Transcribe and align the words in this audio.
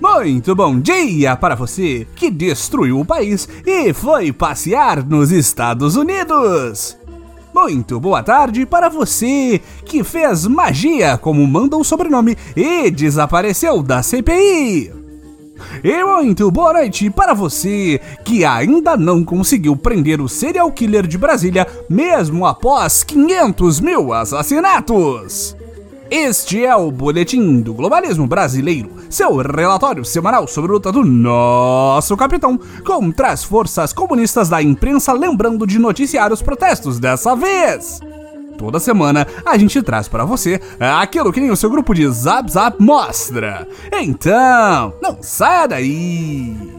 Muito 0.00 0.52
bom 0.56 0.80
dia 0.80 1.36
para 1.36 1.54
você 1.54 2.08
que 2.16 2.28
destruiu 2.28 2.98
o 2.98 3.04
país 3.04 3.48
e 3.64 3.92
foi 3.92 4.32
passear 4.32 5.06
nos 5.06 5.30
Estados 5.30 5.94
Unidos. 5.94 6.98
Muito 7.54 8.00
boa 8.00 8.20
tarde 8.20 8.66
para 8.66 8.88
você 8.88 9.60
que 9.84 10.02
fez 10.02 10.44
magia 10.48 11.16
como 11.16 11.46
manda 11.46 11.76
o 11.76 11.84
sobrenome 11.84 12.36
e 12.56 12.90
desapareceu 12.90 13.80
da 13.80 14.02
CPI. 14.02 14.97
E 15.82 16.04
muito 16.04 16.50
boa 16.50 16.72
noite 16.72 17.10
para 17.10 17.34
você 17.34 18.00
que 18.24 18.44
ainda 18.44 18.96
não 18.96 19.24
conseguiu 19.24 19.76
prender 19.76 20.20
o 20.20 20.28
serial 20.28 20.70
killer 20.72 21.06
de 21.06 21.18
Brasília, 21.18 21.66
mesmo 21.88 22.46
após 22.46 23.04
500 23.04 23.80
mil 23.80 24.12
assassinatos. 24.12 25.56
Este 26.10 26.64
é 26.64 26.74
o 26.74 26.90
Boletim 26.90 27.60
do 27.60 27.74
Globalismo 27.74 28.26
Brasileiro, 28.26 28.90
seu 29.10 29.36
relatório 29.36 30.04
semanal 30.06 30.48
sobre 30.48 30.70
a 30.70 30.74
luta 30.74 30.90
do 30.90 31.04
nosso 31.04 32.16
capitão 32.16 32.58
contra 32.82 33.28
as 33.28 33.44
forças 33.44 33.92
comunistas 33.92 34.48
da 34.48 34.62
imprensa, 34.62 35.12
lembrando 35.12 35.66
de 35.66 35.78
noticiar 35.78 36.32
os 36.32 36.40
protestos 36.40 36.98
dessa 36.98 37.36
vez. 37.36 38.00
Toda 38.58 38.80
semana 38.80 39.24
a 39.46 39.56
gente 39.56 39.80
traz 39.80 40.08
para 40.08 40.24
você 40.24 40.60
aquilo 40.80 41.32
que 41.32 41.40
nem 41.40 41.50
o 41.50 41.56
seu 41.56 41.70
grupo 41.70 41.94
de 41.94 42.06
Zap 42.10 42.50
Zap 42.50 42.82
mostra. 42.82 43.66
Então, 43.92 44.92
não 45.00 45.18
saia 45.22 45.68
daí! 45.68 46.77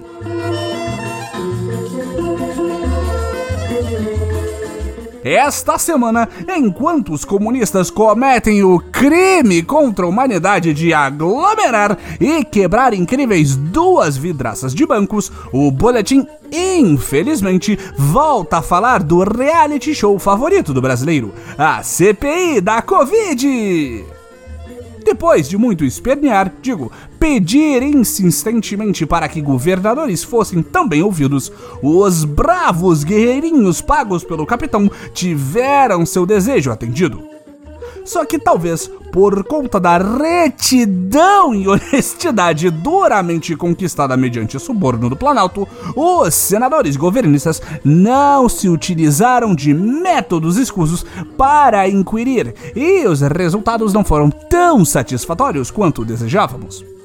Esta 5.24 5.78
semana, 5.78 6.30
enquanto 6.56 7.12
os 7.12 7.26
comunistas 7.26 7.92
cometem 7.92 8.64
o 8.64 8.80
crime 8.80 9.62
contra 9.62 10.06
a 10.06 10.08
humanidade 10.08 10.74
de 10.74 10.94
aglomerar 10.94 11.98
e 12.22 12.44
quebrar 12.46 12.94
incríveis 12.94 13.56
duas 13.56 14.16
vidraças 14.16 14.74
de 14.74 14.86
bancos, 14.86 15.30
o 15.52 15.70
boletim, 15.72 16.26
infelizmente, 16.50 17.78
volta 17.98 18.60
a 18.60 18.62
falar 18.62 19.04
do 19.04 19.22
reality 19.24 19.94
show 19.94 20.18
favorito 20.18 20.74
do 20.74 20.82
brasileiro, 20.82 21.34
a 21.58 21.84
CPI 21.84 22.62
da 22.62 22.82
Covid. 22.82 24.06
Depois 25.04 25.50
de 25.50 25.58
muito 25.58 25.84
espernear, 25.84 26.54
digo, 26.62 26.92
pedir 27.20 27.84
insistentemente 27.84 29.06
para 29.06 29.28
que 29.28 29.42
governadores 29.42 30.24
fossem 30.24 30.64
também 30.64 31.04
ouvidos, 31.04 31.52
os 31.84 32.24
bravos 32.24 33.04
guerreirinhos 33.04 33.82
pagos 33.82 34.24
pelo 34.24 34.46
capitão 34.46 34.90
tiveram 35.14 36.06
seu 36.06 36.26
desejo 36.26 36.72
atendido. 36.72 37.22
Só 38.06 38.26
que 38.26 38.40
talvez 38.40 38.90
por 39.12 39.44
conta 39.44 39.80
da 39.80 39.98
retidão 39.98 41.54
e 41.54 41.68
honestidade 41.68 42.70
duramente 42.70 43.56
conquistada 43.56 44.16
mediante 44.18 44.60
suborno 44.60 45.10
do 45.10 45.16
Planalto, 45.16 45.68
os 45.96 46.34
senadores 46.34 46.96
governistas 46.96 47.62
não 47.84 48.48
se 48.48 48.70
utilizaram 48.70 49.54
de 49.54 49.74
métodos 49.74 50.58
escusos 50.58 51.06
para 51.38 51.88
inquirir 51.88 52.54
e 52.76 53.06
os 53.08 53.22
resultados 53.22 53.94
não 53.94 54.04
foram 54.04 54.32
tão 54.32 54.84
satisfatórios 54.84 55.70
quanto 55.70 56.06
desejávamos. 56.06 56.99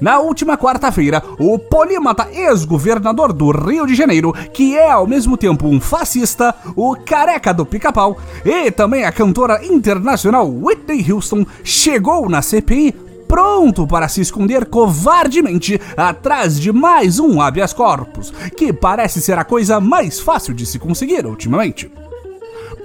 Na 0.00 0.20
última 0.20 0.56
quarta-feira, 0.56 1.22
o 1.38 1.58
polímata 1.58 2.28
ex-governador 2.32 3.32
do 3.32 3.50
Rio 3.50 3.84
de 3.86 3.96
Janeiro, 3.96 4.32
que 4.52 4.76
é 4.76 4.90
ao 4.90 5.06
mesmo 5.06 5.36
tempo 5.36 5.66
um 5.66 5.80
fascista, 5.80 6.54
o 6.76 6.94
careca 6.94 7.52
do 7.52 7.66
pica-pau 7.66 8.16
e 8.44 8.70
também 8.70 9.04
a 9.04 9.12
cantora 9.12 9.64
internacional 9.64 10.48
Whitney 10.48 11.10
Houston, 11.10 11.44
chegou 11.64 12.28
na 12.28 12.42
CPI 12.42 12.94
pronto 13.26 13.86
para 13.86 14.08
se 14.08 14.20
esconder 14.20 14.66
covardemente 14.66 15.80
atrás 15.96 16.58
de 16.58 16.72
mais 16.72 17.18
um 17.18 17.42
habeas 17.42 17.72
corpus, 17.72 18.32
que 18.56 18.72
parece 18.72 19.20
ser 19.20 19.38
a 19.38 19.44
coisa 19.44 19.80
mais 19.80 20.18
fácil 20.18 20.54
de 20.54 20.64
se 20.64 20.78
conseguir 20.78 21.26
ultimamente. 21.26 21.90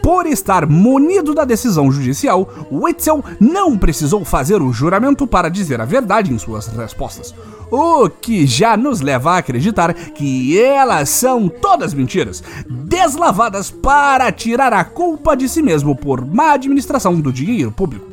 Por 0.04 0.28
estar 0.28 0.68
munido 0.68 1.34
da 1.34 1.46
decisão 1.46 1.90
judicial, 1.90 2.68
Witzel 2.70 3.24
não 3.40 3.78
precisou 3.78 4.26
fazer 4.26 4.62
o 4.62 4.74
juramento 4.74 5.26
para 5.26 5.48
dizer 5.48 5.80
a 5.80 5.86
verdade 5.86 6.34
em 6.34 6.38
suas 6.38 6.68
respostas. 6.68 7.34
O 7.72 8.10
que 8.10 8.46
já 8.46 8.76
nos 8.76 9.00
leva 9.00 9.32
a 9.32 9.38
acreditar 9.38 9.94
que 9.94 10.60
elas 10.60 11.08
são 11.08 11.48
todas 11.48 11.94
mentiras, 11.94 12.44
deslavadas 12.70 13.72
para 13.72 14.30
tirar 14.30 14.74
a 14.74 14.84
culpa 14.84 15.38
de 15.38 15.48
si 15.48 15.62
mesmo 15.62 15.96
por 15.96 16.26
má 16.26 16.52
administração 16.52 17.18
do 17.18 17.32
dinheiro 17.32 17.72
público. 17.72 18.13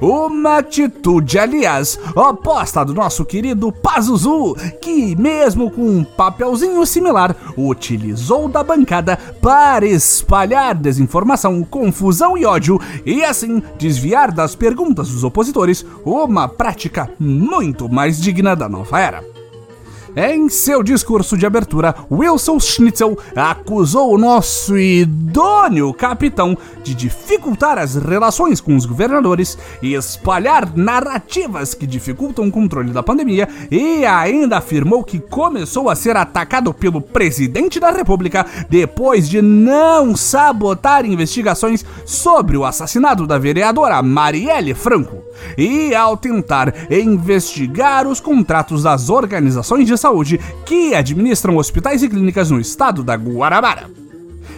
Uma 0.00 0.58
atitude, 0.58 1.38
aliás, 1.38 1.98
oposta 2.14 2.84
do 2.84 2.94
nosso 2.94 3.24
querido 3.24 3.72
Pazuzu, 3.72 4.54
que, 4.80 5.16
mesmo 5.16 5.70
com 5.70 5.82
um 5.82 6.04
papelzinho 6.04 6.84
similar, 6.86 7.34
utilizou 7.56 8.48
da 8.48 8.62
bancada 8.62 9.16
para 9.40 9.86
espalhar 9.86 10.74
desinformação, 10.74 11.64
confusão 11.64 12.36
e 12.36 12.44
ódio 12.44 12.80
e, 13.04 13.24
assim, 13.24 13.62
desviar 13.76 14.30
das 14.30 14.54
perguntas 14.54 15.08
dos 15.08 15.24
opositores 15.24 15.84
uma 16.04 16.48
prática 16.48 17.10
muito 17.18 17.88
mais 17.88 18.20
digna 18.20 18.54
da 18.54 18.68
nova 18.68 19.00
era. 19.00 19.37
Em 20.16 20.48
seu 20.48 20.82
discurso 20.82 21.36
de 21.36 21.46
abertura, 21.46 21.94
Wilson 22.10 22.58
Schnitzel 22.58 23.18
acusou 23.36 24.14
o 24.14 24.18
nosso 24.18 24.76
idôneo 24.76 25.92
capitão 25.92 26.56
de 26.82 26.94
dificultar 26.94 27.78
as 27.78 27.94
relações 27.94 28.60
com 28.60 28.74
os 28.74 28.86
governadores 28.86 29.58
e 29.82 29.94
espalhar 29.94 30.76
narrativas 30.76 31.74
que 31.74 31.86
dificultam 31.86 32.46
o 32.46 32.50
controle 32.50 32.90
da 32.90 33.02
pandemia 33.02 33.48
e 33.70 34.04
ainda 34.06 34.58
afirmou 34.58 35.04
que 35.04 35.18
começou 35.18 35.90
a 35.90 35.94
ser 35.94 36.16
atacado 36.16 36.72
pelo 36.72 37.00
presidente 37.00 37.78
da 37.78 37.90
República 37.90 38.46
depois 38.68 39.28
de 39.28 39.42
não 39.42 40.16
sabotar 40.16 41.04
investigações 41.04 41.84
sobre 42.04 42.56
o 42.56 42.64
assassinato 42.64 43.26
da 43.26 43.38
vereadora 43.38 44.02
Marielle 44.02 44.74
Franco. 44.74 45.28
E 45.56 45.94
ao 45.94 46.16
tentar 46.16 46.74
investigar 46.90 48.06
os 48.06 48.20
contratos 48.20 48.82
das 48.82 49.08
organizações 49.08 49.86
de 49.86 49.96
saúde 49.98 50.40
que 50.64 50.94
administram 50.94 51.58
hospitais 51.58 52.02
e 52.02 52.08
clínicas 52.08 52.50
no 52.50 52.58
estado 52.58 53.02
da 53.04 53.14
Guarabara. 53.14 53.90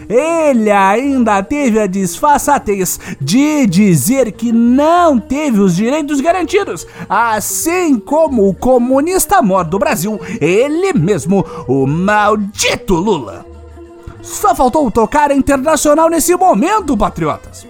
Ele 0.09 0.73
ainda 0.73 1.41
teve 1.41 1.79
a 1.79 1.87
disfarçatez 1.87 2.99
de 3.21 3.65
dizer 3.67 4.33
que 4.33 4.51
não 4.51 5.21
teve 5.21 5.61
os 5.61 5.77
direitos 5.77 6.21
garantidos, 6.21 6.85
assim 7.09 7.97
como 7.97 8.49
o 8.49 8.55
comunista 8.55 9.41
mor 9.41 9.65
do 9.65 9.79
Brasil, 9.79 10.21
ele 10.41 10.93
mesmo, 10.93 11.47
o 11.69 11.87
maldito 11.87 12.95
Lula. 12.95 13.47
Só 14.21 14.53
faltou 14.53 14.91
tocar 14.91 15.31
internacional 15.31 16.11
nesse 16.11 16.35
momento, 16.35 16.97
patriotas. 16.97 17.67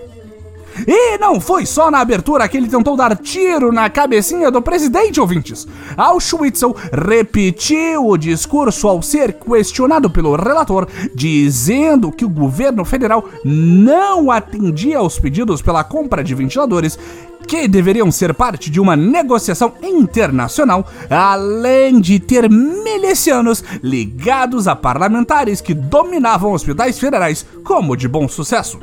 E 0.87 1.19
não 1.19 1.41
foi 1.41 1.67
só 1.67 1.91
na 1.91 2.01
abertura 2.01 2.49
que 2.49 2.57
ele 2.57 2.69
tentou 2.69 2.97
dar 2.97 3.17
tiro 3.17 3.73
na 3.73 3.89
cabecinha 3.91 4.51
do 4.51 4.63
presidente, 4.63 5.21
ouvintes. 5.21 5.67
Auschwitzel 5.97 6.75
repetiu 6.93 8.07
o 8.07 8.17
discurso 8.17 8.89
ao 8.89 9.03
ser 9.03 9.35
questionado 9.35 10.11
pelo 10.11 10.37
relator, 10.37 10.89
dizendo 11.15 12.13
que 12.13 12.25
o 12.25 12.29
governo 12.29 12.85
federal 12.85 13.29
não 13.45 14.31
atendia 14.31 14.99
aos 14.99 15.19
pedidos 15.19 15.63
pela 15.63 15.85
compra 15.85 16.23
de 16.23 16.35
ventiladores 16.35 16.99
que 17.47 17.67
deveriam 17.67 18.13
ser 18.13 18.33
parte 18.33 18.71
de 18.71 18.81
uma 18.81 18.95
negociação 18.95 19.73
internacional, 19.83 20.87
além 21.09 22.01
de 22.01 22.21
ter 22.21 22.49
milicianos 22.49 23.65
ligados 23.83 24.69
a 24.69 24.77
parlamentares 24.77 25.61
que 25.61 25.75
dominavam 25.75 26.53
hospitais 26.53 26.99
federais 26.99 27.45
como 27.65 27.97
de 27.97 28.07
bom 28.07 28.29
sucesso. 28.29 28.79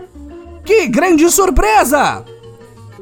Que 0.67 0.85
grande 0.85 1.31
surpresa! 1.31 2.25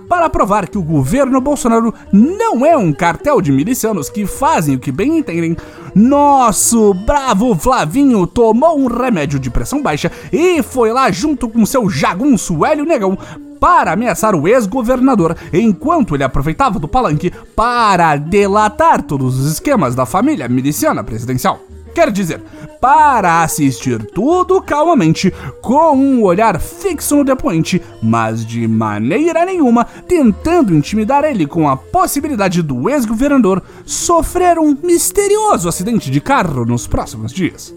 Para 0.08 0.30
provar 0.30 0.70
que 0.70 0.78
o 0.78 0.84
governo 0.84 1.42
Bolsonaro 1.42 1.92
não 2.14 2.64
é 2.64 2.78
um 2.78 2.94
cartel 2.94 3.42
de 3.42 3.52
milicianos 3.52 4.08
que 4.08 4.28
fazem 4.28 4.76
o 4.76 4.80
que 4.80 4.92
bem 4.92 5.18
entendem, 5.18 5.58
nosso 5.96 6.94
bravo 6.94 7.56
Flavinho 7.56 8.28
tomou 8.28 8.78
um 8.78 8.86
remédio 8.86 9.40
de 9.40 9.50
pressão 9.50 9.82
baixa 9.82 10.12
e 10.32 10.62
foi 10.62 10.94
lá 10.94 11.10
junto 11.10 11.50
com 11.50 11.66
seu 11.66 11.90
jagunço 11.90 12.64
Hélio 12.64 12.86
Negão 12.86 13.18
para 13.60 13.94
ameaçar 13.94 14.36
o 14.36 14.48
ex-governador 14.48 15.36
enquanto 15.52 16.14
ele 16.14 16.24
aproveitava 16.24 16.78
do 16.78 16.88
palanque 16.88 17.34
para 17.56 18.16
delatar 18.16 19.02
todos 19.02 19.40
os 19.40 19.54
esquemas 19.54 19.96
da 19.96 20.06
família 20.06 20.48
miliciana 20.48 21.04
presidencial. 21.04 21.60
Quer 21.96 22.12
dizer, 22.12 22.42
para 22.82 23.42
assistir 23.42 24.06
tudo 24.12 24.62
calmamente, 24.62 25.34
com 25.62 25.96
um 25.96 26.24
olhar 26.24 26.60
fixo 26.60 27.16
no 27.16 27.24
depoente, 27.24 27.82
mas 28.04 28.46
de 28.46 28.68
maneira 28.68 29.46
nenhuma 29.46 29.86
tentando 29.86 30.76
intimidar 30.76 31.24
ele 31.24 31.48
com 31.48 31.70
a 31.70 31.78
possibilidade 31.78 32.62
do 32.62 32.90
ex-governador 32.90 33.64
sofrer 33.86 34.60
um 34.60 34.78
misterioso 34.84 35.70
acidente 35.70 36.12
de 36.12 36.20
carro 36.20 36.66
nos 36.66 36.86
próximos 36.86 37.32
dias. 37.32 37.74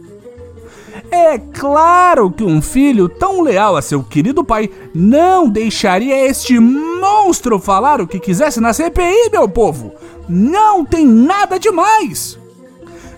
É 1.12 1.38
claro 1.38 2.28
que 2.30 2.42
um 2.42 2.60
filho 2.60 3.08
tão 3.08 3.40
leal 3.40 3.76
a 3.76 3.82
seu 3.82 4.02
querido 4.02 4.42
pai 4.42 4.68
não 4.92 5.48
deixaria 5.48 6.26
este 6.26 6.58
monstro 6.58 7.60
falar 7.60 8.00
o 8.00 8.06
que 8.06 8.18
quisesse 8.18 8.60
na 8.60 8.72
CPI, 8.72 9.30
meu 9.30 9.48
povo. 9.48 9.92
Não 10.28 10.84
tem 10.84 11.06
nada 11.06 11.56
demais. 11.56 12.37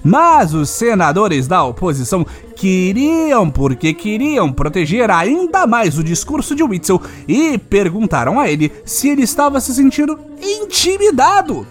Mas 0.03 0.55
os 0.55 0.71
senadores 0.71 1.47
da 1.47 1.63
oposição 1.65 2.27
queriam, 2.57 3.51
porque 3.51 3.93
queriam 3.93 4.53
proteger 4.53 5.11
ainda 5.11 5.67
mais 5.67 5.99
o 5.99 6.05
discurso 6.05 6.55
de 6.55 6.63
Witzel 6.63 7.01
e 7.29 7.59
perguntaram 7.59 8.41
a 8.41 8.51
ele 8.51 8.73
se 8.85 9.09
ele 9.09 9.23
estava 9.23 9.61
se 9.61 9.75
sentindo 9.75 10.19
intimidado. 10.43 11.67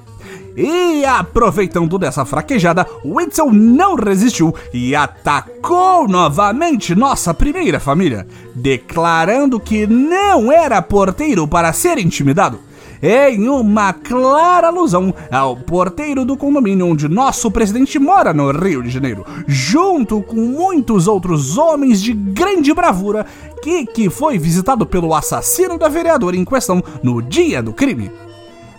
E 0.56 1.06
aproveitando 1.06 1.98
dessa 1.98 2.26
fraquejada, 2.26 2.86
Witzel 3.06 3.52
não 3.52 3.96
resistiu 3.96 4.54
e 4.74 4.96
atacou 4.96 6.08
novamente 6.08 6.94
nossa 6.96 7.34
primeira 7.34 7.80
família, 7.80 8.28
declarando 8.54 9.60
que 9.60 9.88
não 9.88 10.52
era 10.52 10.82
porteiro 10.82 11.48
para 11.48 11.72
ser 11.72 11.98
intimidado 11.98 12.60
em 13.02 13.48
uma 13.48 13.94
clara 13.94 14.68
alusão 14.68 15.14
ao 15.32 15.56
porteiro 15.56 16.26
do 16.26 16.36
condomínio 16.36 16.88
onde 16.88 17.08
nosso 17.08 17.50
presidente 17.50 17.98
mora 17.98 18.34
no 18.34 18.52
Rio 18.52 18.84
de 18.84 18.90
Janeiro, 18.90 19.26
junto 19.48 20.22
com 20.22 20.36
muitos 20.36 21.08
outros 21.08 21.58
homens 21.58 22.02
de 22.02 22.14
grande 22.14 22.74
bravura 22.74 23.26
que, 23.62 23.86
que 23.86 24.10
foi 24.10 24.38
visitado 24.38 24.86
pelo 24.86 25.14
assassino 25.14 25.78
da 25.78 25.88
vereadora 25.88 26.36
em 26.36 26.46
questão 26.46 26.84
no 27.02 27.22
dia 27.22 27.64
do 27.64 27.74
crime. 27.74 28.12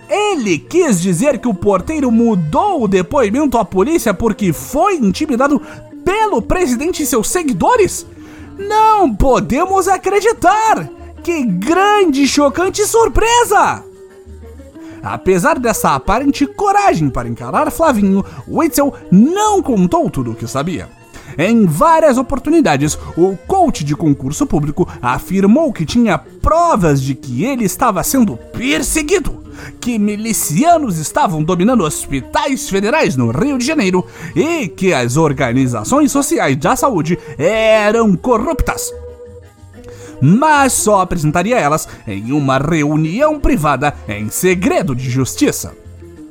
Ele 0.09 0.59
quis 0.59 1.01
dizer 1.01 1.39
que 1.39 1.49
o 1.49 1.55
porteiro 1.55 2.11
mudou 2.11 2.83
o 2.83 2.89
depoimento 2.89 3.57
à 3.57 3.65
polícia 3.65 4.13
porque 4.13 4.53
foi 4.53 4.97
intimidado 4.97 5.63
pelo 6.05 6.43
presidente 6.43 7.03
e 7.03 7.07
seus 7.07 7.29
seguidores? 7.29 8.05
Não 8.59 9.15
podemos 9.15 9.87
acreditar! 9.87 10.91
Que 11.23 11.45
grande 11.45 12.27
chocante 12.27 12.85
surpresa! 12.87 13.90
Apesar 15.03 15.59
dessa 15.59 15.95
aparente 15.95 16.47
coragem 16.47 17.09
para 17.09 17.29
encarar 17.29 17.71
Flavinho, 17.71 18.25
Witzel 18.47 18.95
não 19.11 19.63
contou 19.63 20.11
tudo 20.11 20.33
o 20.33 20.35
que 20.35 20.47
sabia. 20.47 20.89
Em 21.39 21.65
várias 21.67 22.19
oportunidades, 22.19 22.99
o 23.17 23.37
coach 23.47 23.85
de 23.85 23.95
concurso 23.95 24.47
público 24.47 24.89
afirmou 25.01 25.73
que 25.73 25.87
tinha 25.87 26.19
provas 26.19 27.01
de 27.01 27.15
que 27.15 27.45
ele 27.45 27.65
estava 27.65 28.03
sendo 28.03 28.37
perseguido, 28.37 29.45
que 29.81 29.99
milicianos 29.99 30.99
estavam 30.99 31.43
dominando 31.43 31.85
hospitais 31.85 32.69
federais 32.69 33.17
no 33.17 33.31
Rio 33.31 33.59
de 33.59 33.65
Janeiro 33.65 34.05
e 34.35 34.69
que 34.69 34.93
as 34.93 35.17
organizações 35.17 36.11
sociais 36.11 36.57
da 36.57 36.75
saúde 36.75 37.19
eram 37.39 38.17
corruptas 38.17 38.93
mas 40.21 40.73
só 40.73 41.01
apresentaria 41.01 41.59
elas 41.59 41.89
em 42.07 42.33
uma 42.33 42.59
reunião 42.59 43.39
privada 43.41 43.95
em 44.09 44.29
segredo 44.29 44.95
de 44.95 45.09
justiça. 45.09 45.75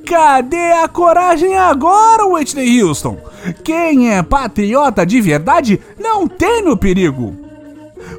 Cadê 0.05 0.71
a 0.71 0.87
coragem 0.87 1.55
agora, 1.55 2.25
Whitney 2.25 2.81
Houston? 2.81 3.17
Quem 3.63 4.11
é 4.11 4.23
patriota 4.23 5.05
de 5.05 5.21
verdade 5.21 5.79
não 5.99 6.27
teme 6.27 6.69
o 6.69 6.77
perigo. 6.77 7.35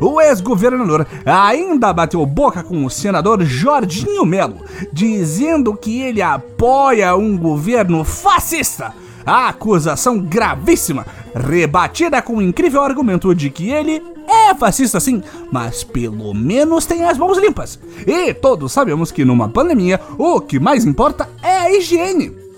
O 0.01 0.21
ex-governador 0.21 1.07
ainda 1.25 1.93
bateu 1.93 2.25
boca 2.25 2.63
com 2.63 2.85
o 2.85 2.91
senador 2.91 3.43
Jorginho 3.43 4.25
Melo, 4.25 4.59
dizendo 4.93 5.75
que 5.75 6.01
ele 6.01 6.23
apoia 6.23 7.17
um 7.17 7.37
governo 7.37 8.05
fascista. 8.05 8.95
A 9.27 9.49
acusação 9.49 10.19
gravíssima, 10.19 11.07
rebatida 11.35 12.23
com 12.23 12.37
o 12.37 12.43
incrível 12.43 12.83
argumento 12.83 13.35
de 13.35 13.51
que 13.51 13.71
ele 13.71 14.03
é 14.51 14.55
fascista 14.55 14.99
sim, 15.01 15.23
mas 15.51 15.85
pelo 15.85 16.35
menos 16.35 16.85
tem 16.87 17.05
as 17.05 17.17
mãos 17.17 17.39
limpas. 17.39 17.79
E 18.07 18.35
todos 18.35 18.73
sabemos 18.73 19.11
que 19.11 19.25
numa 19.25 19.49
pandemia 19.49 20.01
o 20.19 20.41
que 20.41 20.59
mais 20.59 20.85
importa 20.85 21.29
é 21.43 21.57
a 21.57 21.71
higiene. 21.71 22.50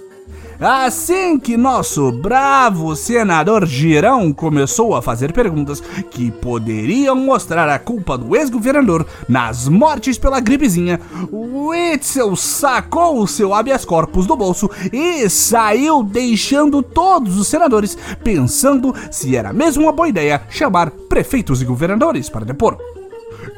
Assim 0.65 1.41
que 1.41 1.57
nosso 1.57 2.13
bravo 2.13 2.95
senador 2.95 3.67
Girão 3.67 4.33
começou 4.33 4.95
a 4.95 5.03
fazer 5.03 5.33
perguntas 5.33 5.81
que 6.09 6.31
poderiam 6.31 7.17
mostrar 7.17 7.69
a 7.69 7.81
culpa 7.81 8.17
do 8.17 8.37
ex-governador 8.37 9.05
nas 9.29 9.67
mortes 9.67 10.17
pela 10.17 10.39
gripezinha, 10.39 11.01
Witzel 11.33 12.37
sacou 12.37 13.21
o 13.21 13.27
seu 13.27 13.53
habeas 13.53 13.85
corpus 13.85 14.25
do 14.25 14.37
bolso 14.37 14.71
e 14.93 15.29
saiu 15.29 16.05
deixando 16.05 16.81
todos 16.81 17.37
os 17.37 17.49
senadores 17.49 17.99
pensando 18.23 18.95
se 19.11 19.35
era 19.35 19.53
mesmo 19.53 19.83
uma 19.83 19.93
boa 19.93 20.09
ideia 20.09 20.43
chamar 20.49 20.93
prefeitos 20.93 21.61
e 21.61 21.65
governadores 21.65 22.29
para 22.29 22.45
depor. 22.45 22.79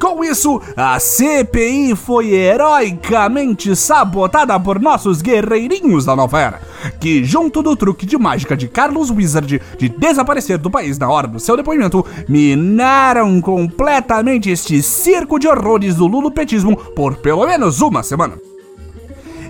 Com 0.01 0.25
isso, 0.25 0.61
a 0.77 0.99
CPI 0.99 1.95
foi 1.97 2.33
heroicamente 2.33 3.75
sabotada 3.77 4.59
por 4.59 4.81
nossos 4.81 5.23
guerreirinhos 5.23 6.05
da 6.05 6.17
nova 6.17 6.41
era, 6.41 6.61
que, 7.01 7.25
junto 7.25 7.63
do 7.63 7.77
truque 7.77 8.07
de 8.07 8.17
mágica 8.17 8.57
de 8.57 8.69
Carlos 8.69 9.11
Wizard 9.11 9.61
de 9.79 9.89
desaparecer 9.89 10.59
do 10.59 10.71
país 10.71 10.99
na 10.99 11.11
hora 11.11 11.29
do 11.29 11.41
seu 11.41 11.57
depoimento, 11.57 12.05
minaram 12.29 13.41
completamente 13.41 14.51
este 14.51 14.83
circo 14.83 15.39
de 15.39 15.49
horrores 15.49 15.97
do 15.97 16.07
lulopetismo 16.07 16.77
por 16.77 17.17
pelo 17.17 17.47
menos 17.47 17.81
uma 17.81 18.03
semana. 18.03 18.54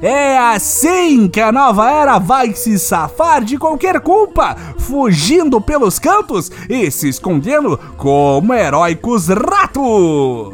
É 0.06 0.36
assim 0.36 1.26
que 1.28 1.40
a 1.40 1.50
nova 1.50 1.90
era 1.90 2.18
vai 2.18 2.52
se 2.52 2.78
safar 2.78 3.42
de 3.42 3.56
qualquer 3.56 4.00
culpa, 4.00 4.54
fugindo 4.76 5.58
pelos 5.62 5.98
cantos 5.98 6.52
e 6.68 6.90
se 6.90 7.08
escondendo 7.08 7.80
como 7.96 8.52
heróicos 8.52 9.28
ratos. 9.28 10.52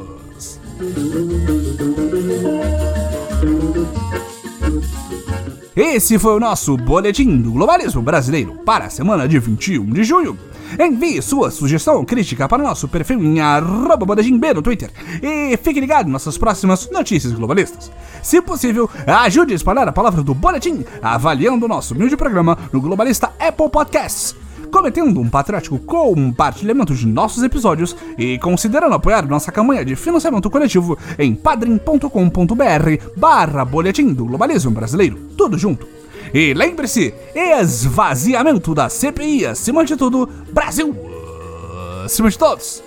Esse 5.77 6.19
foi 6.19 6.35
o 6.35 6.41
nosso 6.41 6.77
boletim 6.77 7.37
do 7.37 7.53
globalismo 7.53 8.03
brasileiro 8.03 8.55
para 8.65 8.87
a 8.87 8.91
semana 8.91 9.29
de 9.29 9.39
21 9.39 9.85
de 9.87 10.03
junho. 10.03 10.37
Envie 10.79 11.23
sua 11.23 11.51
sugestão 11.51 11.97
ou 11.97 12.05
crítica 12.05 12.49
para 12.49 12.63
o 12.63 12.67
nosso 12.67 12.89
perfil 12.89 13.23
em 13.23 13.41
arroba 13.41 14.17
no 14.55 14.63
Twitter 14.63 14.91
e 15.23 15.57
fique 15.57 15.81
ligado 15.81 16.09
em 16.09 16.13
nossas 16.13 16.37
próximas 16.37 16.91
notícias 16.91 17.33
globalistas. 17.33 17.91
Se 18.21 18.43
possível, 18.43 18.91
ajude 19.07 19.53
a 19.53 19.57
espalhar 19.57 19.87
a 19.87 19.93
palavra 19.93 20.23
do 20.23 20.35
boletim 20.35 20.85
avaliando 21.01 21.67
o 21.67 21.69
nosso 21.69 21.95
humilde 21.95 22.17
programa 22.17 22.59
no 22.73 22.81
Globalista 22.81 23.33
Apple 23.39 23.71
Podcasts 23.71 24.35
cometendo 24.71 25.21
um 25.21 25.29
patriótico 25.29 25.79
compartilhamento 25.79 26.95
de 26.95 27.07
nossos 27.07 27.43
episódios 27.43 27.97
e 28.17 28.39
considerando 28.39 28.95
apoiar 28.95 29.27
nossa 29.27 29.53
campanha 29.53 29.85
de 29.85 29.97
financiamento 29.97 30.49
coletivo 30.49 30.99
em 31.19 31.35
padrim.com.br 31.35 33.05
barra 33.17 33.65
boletim 33.65 34.13
do 34.13 34.25
globalismo 34.25 34.71
brasileiro. 34.71 35.19
Tudo 35.37 35.59
junto. 35.59 35.87
E 36.33 36.55
lembre-se, 36.55 37.13
esvaziamento 37.35 38.75
da 38.75 38.89
CPI 38.89 39.47
acima 39.47 39.85
de 39.85 39.97
tudo, 39.97 40.29
Brasil 40.53 40.95
acima 42.11 42.29
de 42.29 42.39
todos. 42.39 42.83